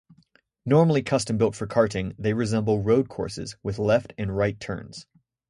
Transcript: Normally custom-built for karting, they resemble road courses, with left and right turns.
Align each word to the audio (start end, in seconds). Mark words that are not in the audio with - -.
Normally 0.65 1.03
custom-built 1.03 1.53
for 1.55 1.67
karting, 1.67 2.15
they 2.17 2.33
resemble 2.33 2.81
road 2.81 3.07
courses, 3.07 3.55
with 3.61 3.77
left 3.77 4.13
and 4.17 4.35
right 4.35 4.59
turns. 4.59 5.05